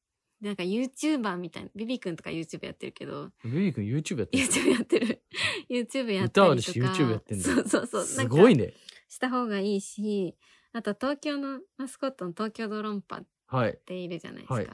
[0.41, 5.23] なんか YouTuber みたいな、ビビくんとか YouTube やってるけど、ベビー君 YouTube やってる？YouTube やってる。
[5.69, 6.79] YouTube やったりとか。
[6.79, 8.03] YouTube やってんだそうそうそう。
[8.03, 8.65] すごいね。
[8.65, 8.73] ね。
[9.07, 10.35] した方がいいし、
[10.73, 13.79] あと東京のマスコットの東京ドロンパっはい。
[13.85, 14.53] ているじゃないですか。
[14.55, 14.67] はい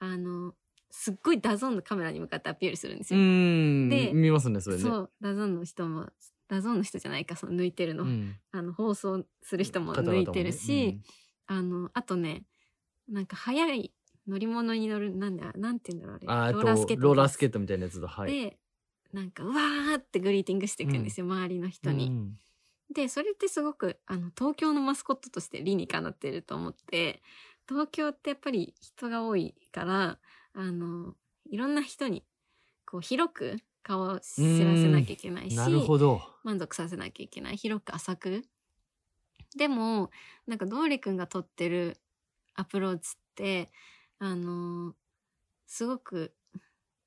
[0.00, 0.54] あの、
[0.96, 3.24] すっごい DAZNのカメラに向かってアピールするんですうよ。
[3.24, 3.88] ーん。
[3.88, 4.82] で見ますね、それね。
[4.82, 6.08] そう、 DAZNの人も、
[6.46, 8.04] DAZNの人じゃないか、その抜いてるの。
[8.04, 8.36] うん。
[8.52, 11.00] あの、放送する人も抜いてるし、
[11.46, 12.44] あの、あとね、
[13.08, 13.92] なんか速い
[14.28, 16.54] 乗り物に乗る、なんだ、なんて言うんだろう、うんああれ。
[16.54, 18.06] ーあと、トローラースケートトみたいなやつだ。
[18.06, 18.32] はい。
[18.32, 18.56] で、
[19.12, 22.06] なんか、うわーってグリーティングしていくんですよ、周りの人に。
[22.06, 22.38] うん
[22.92, 27.22] で、それってすごく、あの、東京のマスコットとして理にかなってると思って、
[27.68, 30.18] 東京ってやっぱり人が多いから、
[30.54, 31.14] あの、
[31.46, 32.24] いろんな人に、
[32.86, 36.22] こう、広く顔を知らせなきゃいけないし、なるほど。
[36.44, 37.56] 満足させなきゃいけない。
[37.56, 38.44] 広く浅く。
[39.56, 40.10] でも、
[40.46, 41.98] なんか、ドーリくんが取ってる
[42.54, 43.70] アプローチって、
[44.18, 44.94] あの、
[45.66, 46.34] すごく、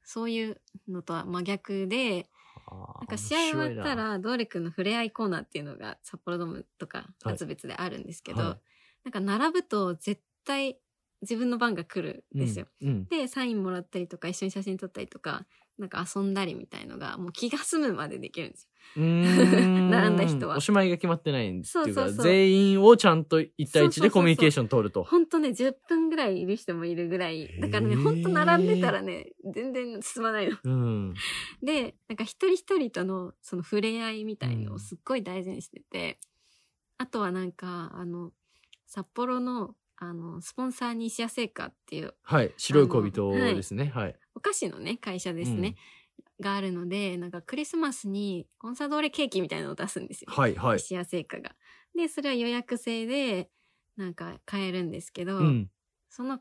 [0.03, 2.29] そういうのとは真逆で、
[2.69, 8.59] ななんか試合終わった、ら、ドーレ君の触れ合いコーナーっていうのが札幌ドームとかはい別々であるんですけど、はい
[9.07, 10.81] なんか並ぶと絶対
[11.21, 12.67] 自分の番が来るんですよ。。
[12.81, 13.05] うん。
[13.05, 15.45] で、サインもらったりとか、一緒に写真撮ったりとか、
[15.77, 18.69] なんか遊んだりみたいのが、もう気が済むまでできるんですよ。
[18.95, 25.03] 並んだ人はおしまいが決まってないっていうか、そう全員をちゃんと一対一そうそうそうそうでコミュニケーション取ると。
[25.03, 27.47] ほんとね、10分ぐらいいる人もいるぐらい。
[27.59, 30.57] だからね、へーほんと並んでたらね、全然進まないの。
[30.63, 31.13] うん。
[31.61, 36.19] で、なんか一人一人とのその触れ合いみたいのうんをすっごい大事にしてて、
[36.97, 38.31] あとはなんか、あの、
[38.87, 42.53] 札幌の、あの、スポンサーに石屋製菓っていうはい。
[42.57, 43.91] 白い恋人ですね。
[43.93, 44.15] はい。
[44.35, 45.75] お菓子のね、会社ですね、
[46.39, 50.27] があるので、なんかクリスマスにコンサドーレケーキみたいなのを出すんですよ。
[50.31, 50.77] はい、はい。
[50.77, 51.55] 石屋製菓が。
[51.95, 53.49] で、それは予約制で、
[53.95, 55.69] なんか買えるんですけど、うん。
[56.09, 56.39] その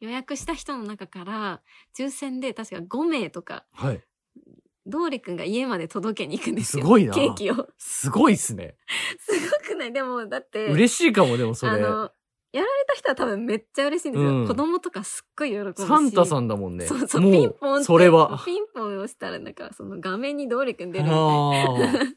[0.00, 1.62] 予約した人の中から、
[1.96, 4.02] 抽選で確か5名とか、はい。
[4.86, 6.84] ドーレくんが家まで届けに行くんですよ。
[6.84, 7.68] すごいなケーキを。
[7.78, 8.76] すごいっすね。
[9.18, 9.92] すごくない？
[9.92, 11.72] でも、だって、嬉しいかも、でもそれ。
[11.72, 12.10] あの、
[12.56, 14.30] やられた人は多分めっちゃ嬉しいんですよ。
[14.30, 15.86] うん子供とかすっごい喜ぶし。
[15.86, 16.86] サンタさんだもんね。
[16.86, 17.84] そうそう、もピンポンって。
[17.84, 18.42] それは。
[18.46, 22.16] ピンポンを押したら、なんか、その画面にドーレくん出るみたいな。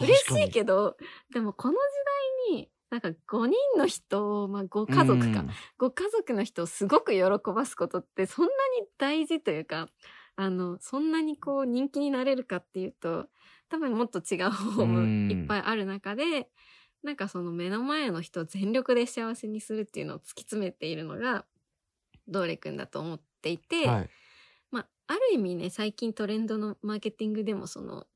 [0.02, 0.96] 嬉しいけど、
[1.32, 1.78] でもこの時
[2.50, 5.40] 代に、なんか5人の人を、まあ5家族か。
[5.40, 7.22] うんご家族の人をすごく喜
[7.54, 9.88] ばすことってそんなに大事というか、
[10.34, 13.26] あの、そんなにこう人気になれるかっていうと、
[13.68, 16.48] 多分もっと違う方法もいっぱいある中で、
[17.02, 21.44] なんかその目の前の人を全力で幸せにするっていうのを突き詰めているのが、
[22.26, 24.10] ドーレくんだと思っていて、はい。
[24.70, 28.06] まあ、ある意味ね、最近トレンドのマーケティングでもその、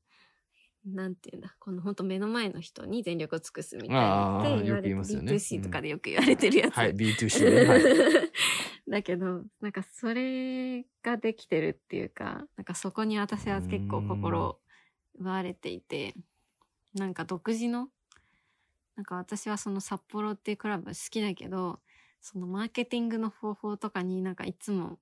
[0.85, 6.75] なんていうんだ、この本当目の前の人に全力を尽くすみたいなって言われて、ね B2C とかでよく言われてるやつ。
[6.75, 7.65] はい、B2C ね。
[7.65, 7.83] はい。
[8.89, 14.59] だけど、なんかそれができてるっていうか、なんかそこに私は結構心を
[15.15, 16.13] 奪われていて、
[16.93, 17.87] なんか独自の、
[18.95, 21.79] なんか私はその札幌っていうクラブ好きだけど、
[22.21, 24.99] そのマーケティングの方法とかになんかいつも、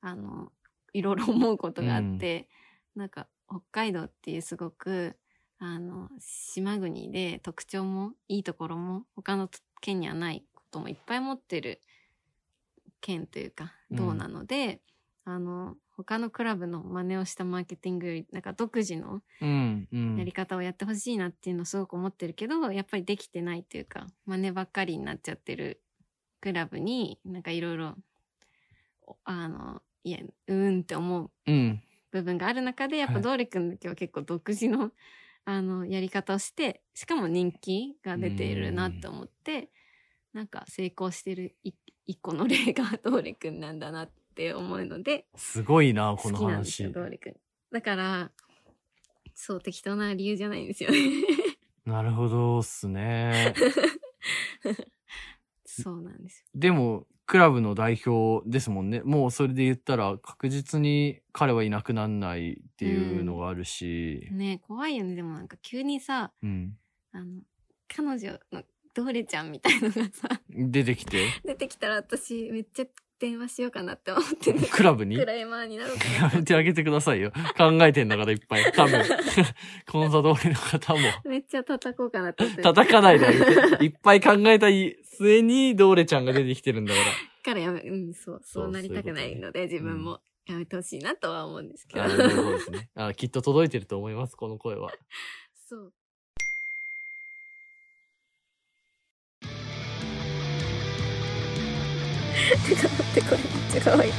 [0.00, 0.52] あの、
[0.92, 2.48] いろいろ思うことがあって、
[2.94, 5.16] なんか北海道っていうすごく、
[5.58, 9.48] あの、島国で特徴もいいところも他の
[9.80, 11.80] 県にはないこともいっぱい持ってる
[13.00, 14.80] 県というか、道なので、
[15.24, 19.22] あの、他のクラブの真似をしたマーケティングより、なんか独自の。
[20.18, 25.82] やり方をやってほしいなっていうのをすごく思ってるけど、やっぱりできてないというか、真似ばっかりになっちゃってる
[26.40, 27.96] クラブに、なんかいろいろ、
[29.06, 31.82] おあの、いや、うーんって思ううん。
[32.12, 34.92] 部分がある中で、やっはいぱドーレ君だけは結構独自の、
[35.44, 39.70] あの、やり方をして、しかも人気が出ているなと思って、
[40.32, 41.72] なんか成功してるい
[42.06, 44.12] 一個の例が ドーレ君なんだなって
[44.54, 46.92] 思うので、すごいな、好この話。
[47.72, 48.30] だから、
[49.34, 50.98] そう、適当な理由じゃないんですよね。
[51.84, 53.54] なるほどっすね。
[55.64, 56.46] そうなんですよ。
[56.54, 59.02] でも、クラブの代表ですもんね。
[59.02, 64.28] もうそれで言ったら確実に彼はいなくなんないっていうのがあるし。
[64.30, 65.16] ね怖いよね。
[65.16, 66.78] でもなんか急にさ、うん。
[67.12, 67.42] あの、
[67.88, 68.62] 彼女の
[68.94, 72.86] ドーレちゃんみたいのがさ、出てきて、 出てきたら私めっちゃ
[73.18, 74.60] 電話しようかなって思ってね。
[74.70, 75.16] クラブに？
[75.16, 77.32] クライマーになろうか やめてあげてくださいよ。
[77.56, 78.72] 考えてんだからいっぱい。
[78.72, 79.02] 多分、
[79.90, 81.00] コンサドーレの方も。
[81.24, 82.62] めっちゃ叩こうかなって思って。
[82.62, 83.84] 叩かないであげて。
[83.84, 84.66] いっぱい考えた
[85.16, 87.06] 末にドーレちゃんが出てきてるんだから。
[87.42, 92.04] からやめ、うん、そう、そうそうなりたくないので、自分もやめてほしいなとは思うんですけど。
[92.04, 92.90] あなるほどですね。
[92.94, 94.90] あきっと届いてると思います、この声は。
[95.68, 95.92] そう。
[102.68, 104.12] てか待って、これめっちゃ可愛い。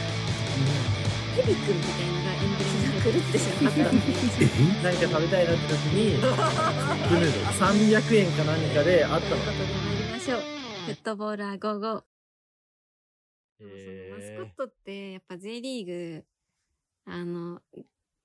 [1.36, 3.98] ヘビくんみたいなのがエンブレムが狂ってしまったので。
[4.84, 9.36] 何か食べたいなって時に、ブルーの300円か何かであったの。
[9.36, 10.42] ということで参りましょう。
[10.88, 12.04] フットボーラー55。
[13.60, 16.26] へでーもそのマスコットってやっぱ J リーグ
[17.06, 17.62] あの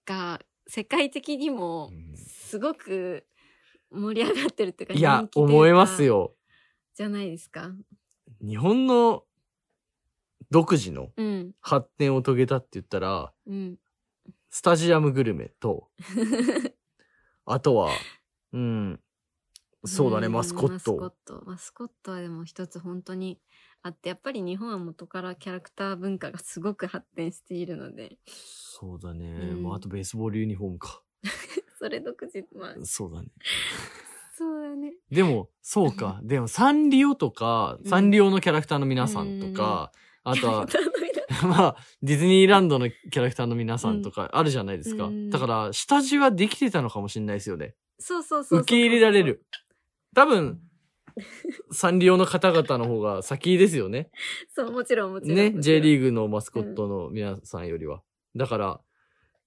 [0.05, 3.27] が世界的にもうんすごく
[3.91, 6.35] 盛り上がってるっていうかいや人、気というか思いますよ。
[6.95, 7.71] じゃないですか
[8.41, 9.25] 日本の
[10.53, 13.79] 独自のうん発展を遂げたって言ったら、うん
[14.55, 15.89] スタジアムグルメと、
[17.47, 17.91] あとは、
[18.53, 19.01] うん、
[19.87, 21.39] そうだね、んマスコッマスコット。
[21.39, 23.41] トマスコットはでも一つ本当に
[23.81, 29.53] あってやっぱり日本は元からキャラクター文化がすごく発展しているのでそうだね。
[29.53, 31.03] うんまあ、あとベースボールユニフォームか。
[31.79, 33.29] それ独自まあそうだね。
[34.35, 36.21] そうだねでも、そうか。
[36.25, 39.93] でも、サンリオとか、うんサンリオのキャラクターの皆さんとか、
[40.25, 40.67] あとは
[41.45, 45.05] まあ、ディズニーランドのキャラクターの皆さんとかあるじゃないですか。
[45.05, 47.75] うんだから、下地はできてたのかもしれないですよね。
[47.99, 49.45] そうそうそう受け入れられる。
[50.15, 50.61] 多分、
[51.71, 54.11] サンリオの方々の方が先ですよね。
[54.49, 58.03] そうもちろんもちろんね、J ーリーグのマスコットの皆さんよりは。
[58.37, 58.81] だから、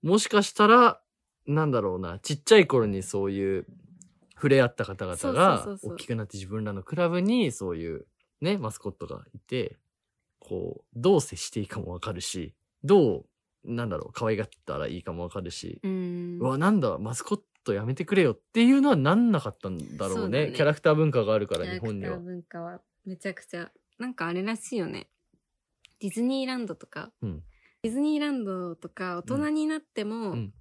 [0.01, 1.01] もしかしたら、
[1.47, 3.65] なんだろうな、ちっちゃい頃にそういう
[4.35, 8.05] 触れ合った方々が大きくなって自分らのクラブにそういう
[8.41, 9.77] ね、マスコットがいて、
[10.47, 12.53] こう、どう接していいかもわかるし、
[12.84, 13.25] どう、
[13.63, 20.13] なんだろう、可愛がったらいいかもわかるし、うんうわ、なんだ、マスコットやめてくれよっていうのはなんなかったんだろうね。
[20.13, 22.19] そうだねキャラクター文化があるから、キャラクタ日本にはー。
[22.21, 25.10] 文化はめちゃくちゃ、なんかあれらしいよね。
[25.99, 27.43] ディズニーランドとか、うん
[27.81, 30.53] ディズニーランドとか大人になっても、うん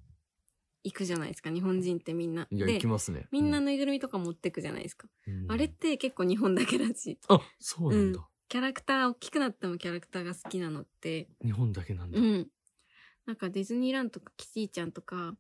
[0.87, 2.47] 行くじゃないですか、日本人ってみんな。
[2.51, 3.27] いや、で行きますね。
[3.33, 5.09] みんなうぬいぐるみとか持ってくじゃないですか。
[5.27, 7.18] うんあれって結構日本だけだし。
[7.29, 8.29] あ、そうなんだ。
[8.48, 12.18] キャラクター、大きくなってもキャラクターが好きなのって、日本だけなんだ。
[12.18, 12.48] うん。
[13.26, 15.35] なんかディズニーランドとかキティちゃんとか、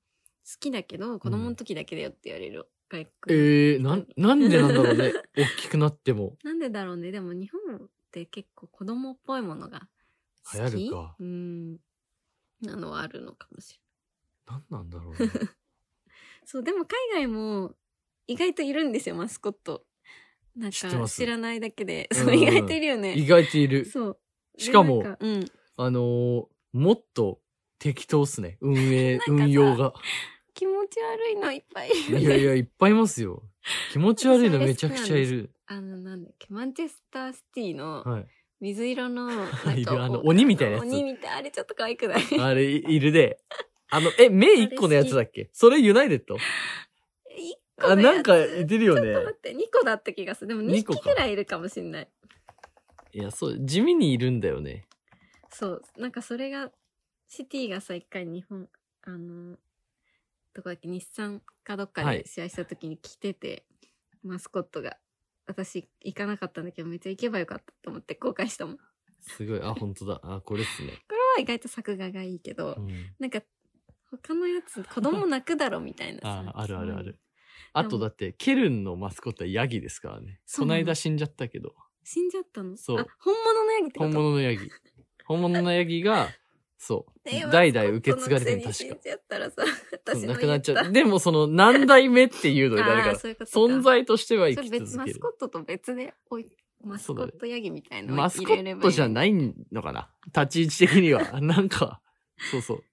[0.46, 2.68] 好きだけど、子供の時だけだよって言われる。
[2.90, 5.12] 外国えー、なん、なんでなんだろうね。
[5.36, 6.36] 大きくなっても。
[6.44, 7.10] なんでだろうね。
[7.10, 9.88] でも日本って結構子供っぽいものが
[10.44, 11.80] 好き流行るかうん。
[12.60, 13.80] なのはあるのかもしれ
[14.46, 15.18] なんなんだろうね。
[16.44, 17.74] そう、でも海外も
[18.26, 19.86] 意外といるんですよ、マスコット。
[20.56, 22.08] なんか知らないだけで。
[22.10, 23.14] うんそう、意外といるよね。
[23.14, 23.84] 意外といる。
[23.86, 24.18] そう。
[24.56, 25.50] しかもでなんうん。
[25.76, 27.40] あのーもっと
[27.78, 28.58] 適当っすね。
[28.60, 29.92] 運営、 運用が。
[30.54, 32.18] 気持ち悪いのいっぱいいる。
[32.18, 33.42] いやいや、いっぱいいますよ。
[33.92, 35.50] 気持ち悪いのめちゃくちゃいる。
[35.66, 38.26] あの、なんだっけ、マンチェスターシティのはい。
[38.60, 39.30] 水色の、
[39.76, 41.38] いかるあの鬼みたいなやつ鬼みたい。
[41.38, 42.22] あれちょっと可愛くない？
[42.40, 43.38] あれ、いいるで。
[43.90, 45.50] あの、え、目一個のやつだっけ？
[45.52, 46.36] それユナイテッド？
[47.78, 49.26] あ、なんか、いてるよねちょっと。
[49.26, 50.48] 待って、2個だった気がする。
[50.48, 52.08] でも2匹ぐらいいるかもしんない。
[53.12, 54.86] いや、そう、地味にいるんだよね。
[55.50, 55.82] そう。
[55.98, 56.70] なんかそれが、
[57.28, 58.68] シティがさ、一回日本、
[59.02, 59.56] あの、
[60.54, 63.64] どこだっけ、日産かどっかはいで試合した時に来てて、
[64.22, 64.98] マスコットが。
[65.46, 68.76] 私行かなかったんだけど、めっちゃ行けばよかったと思って後悔したもん。
[68.78, 68.82] こ
[69.20, 69.60] すごい。
[69.62, 70.20] あ、本当だ。
[70.22, 70.88] あ、これっすね。
[70.88, 73.14] れは意外と作画がいいけど、うん。
[73.18, 73.42] なんか、
[74.10, 76.44] 他のやつ、子供泣くだろみたいなさ。
[76.54, 77.18] あ、あるあるある。
[77.72, 80.34] あとだって、ケルンのマスコットはヤギですからね。
[80.34, 81.74] こそうなのの間死んじゃったけど。
[82.04, 82.76] 死んじゃったの？
[82.76, 84.10] そうあ、本物のヤギってこと？
[84.10, 84.70] 本物のヤギ。
[85.24, 86.28] 本物のヤギが、
[86.76, 87.28] そう。
[87.28, 89.00] ね代々受け継がれてる確かマスコットのくせに死ん。
[89.02, 89.68] じゃったらさ、そう
[90.04, 90.92] 私もなくなっちゃ言う。
[90.92, 95.36] でもその何代目っていうのになるからあー、そういうことか存在としては生きそれ別続けるマスコ。
[95.36, 96.48] ットと別でおい
[96.82, 99.32] マスコットヤギみたいなのをマスコ入れればットじゃない
[99.72, 101.22] のかな立ち位置的には。
[101.40, 102.02] なんか、
[102.50, 102.84] そうそう。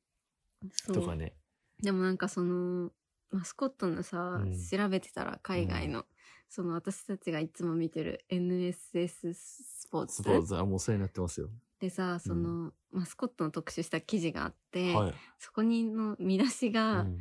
[0.71, 1.33] そうとかね。
[1.81, 2.91] でもなんかその
[3.31, 4.57] マスコットのさ、うん。
[4.57, 6.05] 調べてたら海外の、
[6.49, 10.15] その私たちがいつも見てる NSS スポーツ。
[10.17, 11.49] スポーツはもうお世話になってますよ。
[11.79, 15.13] でさその、マスコットの特集した記事があって、はい。
[15.39, 17.17] そこにの見出しが、うん。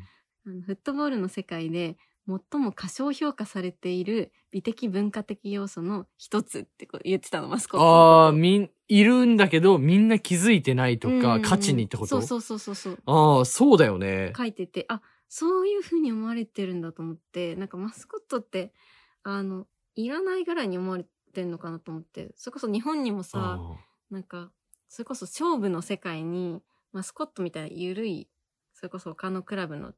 [0.46, 1.96] あのフットボールの世界で
[2.27, 8.25] 最も過小評価されている美的文化的要素の一つって言ってたのマスコット。
[8.25, 12.09] ああ、みん、いるんだけど、みんな気づいてないとか、うん価値にってこと？
[12.09, 12.99] そうそうそうそうそう。
[13.07, 14.33] ああ、そうだよね。
[14.37, 18.73] 書いててあそういう風に思われてるんだと思ってなんかマスコットって
[19.23, 23.77] あのいらないぐらいに思われてんのかなと思ってそれこそ日本にもさあ
[24.11, 24.51] なんか
[24.88, 26.61] それこそ勝負の世界に
[26.93, 28.29] マスコットみたいな緩い
[28.75, 29.93] それこそ他のクラブの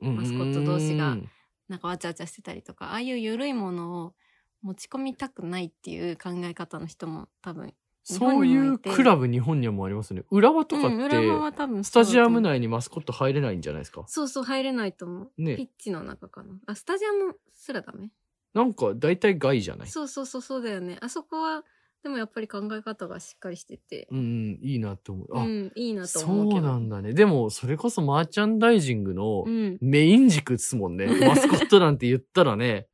[0.00, 1.28] ーマスコット同士がうん
[1.68, 4.14] なんかわちゃわちゃしてたりとかああいう緩いものを
[4.62, 7.74] 持ち込みたくないっていう考え方の人も多分
[8.08, 10.22] そういうてクラブ日本にはもありますね。
[10.30, 14.04] 浦和とかうん、って、浦和は多分スタジアム内にマスコット入れないんじゃないですか？
[14.06, 15.56] そうそう入れないと思う、ね。
[15.56, 16.54] ピッチの中かな。
[16.66, 18.10] あスタジアムすらダメ？
[18.54, 19.88] なんか大体外じゃない？
[19.88, 20.98] そうそうそうそうだよね。
[21.00, 21.64] あそこは
[22.04, 24.06] でもやっぱり考え方がしっかりしてて。
[24.12, 25.28] うんうん、いいなって思う。
[25.36, 26.60] あ、うんいいなとそ思うけど。
[26.60, 27.12] うなんだね。
[27.12, 29.78] でも、それこそマーチャンダイジングのうん。
[29.80, 31.06] メイン軸ですもんね。
[31.26, 32.86] マスコットなんて言ったらね、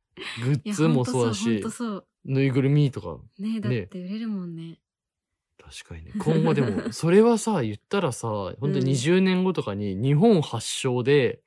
[0.43, 1.63] グッズもそうだほし
[2.25, 3.19] ぬいぐるみとか。
[3.37, 4.79] ねだって売れるもんね
[5.57, 6.11] 確かにね。
[6.19, 8.27] 今後でも、それはさ、言ったらさ、
[8.59, 11.41] 本当に20年後とかに日本発祥で、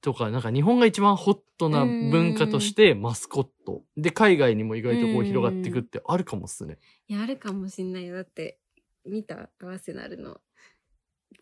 [0.00, 3.84] とか、なんか日本が一番ホットな文化としてマスコット。
[3.96, 6.78] で、海外にも意外とこう広がっていくってあるかもっすね。
[7.08, 8.60] いやあるかもしんないよだって
[9.04, 9.50] 見た？
[9.60, 10.40] アーセナルの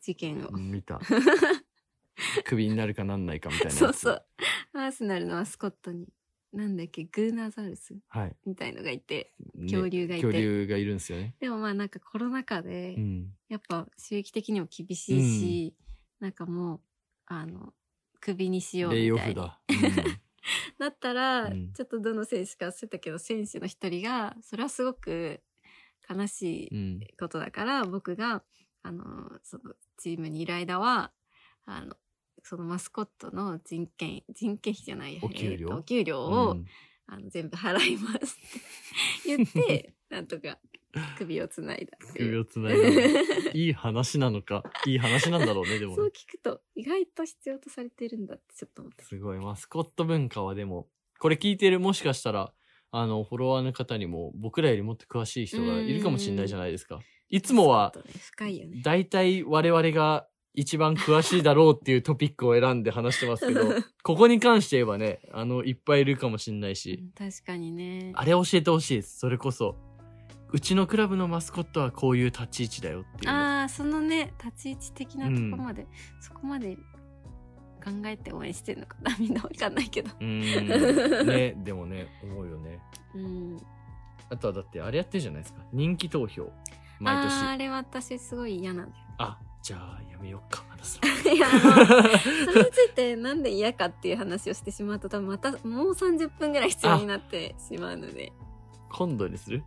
[0.01, 1.01] 事件を、うん見た。
[2.45, 3.71] クビになるかなんないかみたいな。
[3.73, 4.27] そうそう。
[4.73, 6.07] アーセナルのマスコットに
[6.55, 8.37] なんだっけグーナザウルスはい。
[8.47, 11.35] みたいのがいてね恐竜がいて恐竜がいるんですよね。
[11.41, 13.33] でもまあなんかコロナ禍で、うん。
[13.49, 15.75] やっぱ収益的にも厳しいし、
[16.21, 16.81] なんかもう
[17.27, 17.73] あの
[18.21, 20.21] クビにしようレイオみたいなフだ。
[20.79, 25.41] だったら、うんちょっとどの選手か忘れたけど選手の一人がそれはすごく
[26.09, 26.79] 悲しうん。
[26.79, 28.45] うんいことだから、僕が
[28.83, 31.13] あのそのチームにいる間は
[31.65, 31.97] あの
[32.43, 35.69] そのマスコットの人件人件費じゃないお給料？
[35.69, 36.67] えーとお給料を、うん
[37.07, 38.19] あの全部払いますっ
[39.25, 40.59] て 言って なんとか
[41.19, 43.51] 首をつないだ首をつないだ。
[43.53, 44.63] いい話なのか？
[44.87, 49.39] いい話なんだろうね、でもねそう聞くと意外と必要とされてるんだってちょっと思ってすごい。
[49.39, 52.55] マスコット文化はでも、これ聞いてるもしかしたら、
[52.91, 57.03] あの、フォロワーの方にも僕らよりもっと詳しい人がいるかもしれないじゃないですか。
[57.29, 63.63] いつもはね深いよね大体我々が一番詳しいだろうっていうトピックを選んで話してますけど、
[64.03, 69.19] ここに関して言えばね、あの、いっぱいいるかもしれないうし、ん確かにねあれ教えてほしいです。
[69.19, 69.77] それこそ。
[70.53, 73.33] うちのクラブのマスコットはこういう立ち位置だよっていうの。
[73.33, 75.89] ああそのね立ち位置的なとこまで、
[76.21, 76.77] そこまで
[77.85, 80.11] 考えて応援してるのかな みんなわかんないけど。
[80.21, 81.27] うーん。
[81.27, 82.79] ね、でもね、思うよね。
[83.17, 83.59] うん。
[84.31, 85.61] あとはだってあれやってるじゃないですか。
[85.73, 86.53] 人気投票。
[87.01, 87.33] 毎年。
[87.43, 89.05] あーあれ私すごい嫌なんだよ。
[89.19, 98.33] あ、じゃあやめよっか、話す いや、それについてなんで嫌かっていう話をしてしまうと多分またもう30分ぐらい必要になってしまうので。
[98.91, 99.65] 今度にする？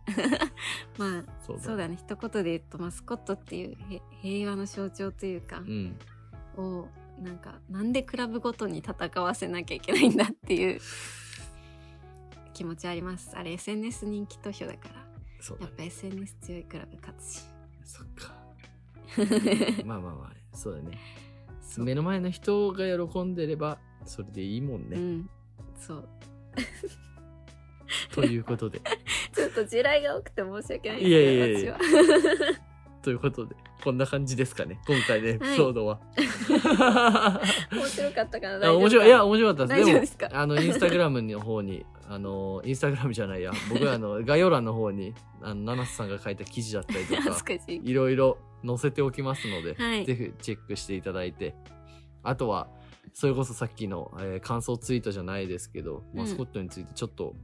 [0.98, 1.96] まあ、そうだそうだね。
[1.96, 5.98] 一言で言うとマスコットっていうへ平和の象徴というかう、ん。
[6.56, 6.88] を、
[7.20, 10.80] なんか、なんでクラブごとに戦わせなきゃいけないんだっていう
[12.54, 13.36] 気持ちあります。
[13.36, 14.94] あれ SNS 人気投票だから。
[15.40, 15.70] そうだね。
[15.70, 17.42] やっぱ SNS 強いクラブ勝つし。
[17.84, 18.32] そっか。
[19.84, 20.98] まあまあまあ、そうだね。
[21.62, 24.96] そう目の前の人が喜んでれば、それでいいもんね。
[24.96, 25.30] うん。
[25.78, 26.08] そう。
[28.12, 28.80] ということで。
[29.32, 31.78] ちょっと地雷が多くて申し訳ないいやいやいや。
[33.02, 33.54] ということで、
[33.84, 34.80] こんな感じですかね。
[34.86, 36.00] 今回のエピソードは。
[37.70, 39.06] 面白かったかな面白い。
[39.06, 40.18] いや、面白かったです。
[40.18, 47.80] でも、あの、インスタグラムの方に、あの、インスタグラムじゃないや、 僕はあの、概要欄の方に、あの、七瀬さんが書いた記事だったりとか、い。
[47.84, 51.54] いろいろ載せておきますので、はいぜひチェックしていただいて、
[52.22, 52.68] あとは、
[53.12, 57.36] それこそさっきの、えー感想ツイートじゃないですけど、うんマスコットについてちょっと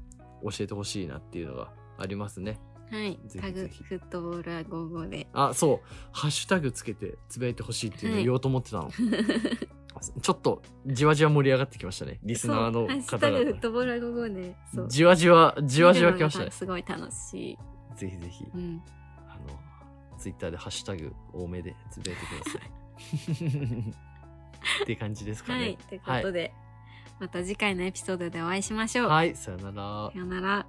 [0.43, 2.59] 教えてほしいなっていうのがありますね。
[2.91, 3.19] はい。
[3.39, 5.27] タグ、ぜひぜひフットボールは55で。
[5.33, 5.89] あ、そう。
[6.13, 8.91] ハッシュタグつけてつぶやいてほしいっていうのを言おうと思ってたの。
[10.21, 12.19] ちょっと、じわじわ盛り上がってきましたね。
[12.23, 13.61] リスナーのそうハッシュ方タグフッ々。
[13.61, 14.57] トボールは55で。
[14.75, 14.89] そう。
[14.89, 16.51] じわじわ、じわじわ来ましたね。
[16.51, 17.59] すごい楽しい。
[17.97, 18.83] ぜひぜひ、うん。
[19.29, 23.95] あの、ツイッターでハッシュタグ多めでつぶやいてください。
[24.83, 25.61] って感じですかね。
[25.61, 25.77] はい。
[25.77, 26.53] ということで、
[27.21, 29.09] また次回のエピソードでお会いしましょう。
[29.09, 30.11] はい、さよなら。
[30.13, 30.67] さよなら。